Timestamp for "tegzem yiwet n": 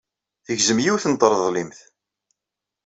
0.45-1.13